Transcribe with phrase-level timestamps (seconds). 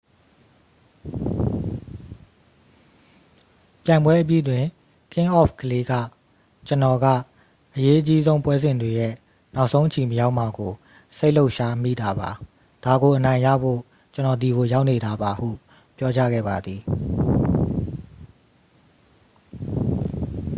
[3.83, 4.65] "ပြိုင်ပွဲအပြီးတွင်
[5.13, 5.93] ကင်းအောဖ်ကလေး က
[6.67, 7.05] "ကျွန်တော်က
[7.75, 9.13] အရေးအကြီးဆုံးပွဲစဉ်တွေရဲ့
[9.55, 10.71] နောက်ဆုံးအချီမရောက်မှာကို
[11.17, 12.29] စိတ်လှုပ်ရှားမိတာပါ။
[12.85, 13.79] ဒါကိုအနိုင်ယူဖို့
[14.13, 15.49] ကျွန်တော်ဒီကိုရောက်နေတာပါ၊" ဟု
[15.97, 16.81] ပြောကြားခဲ့ပါသည်။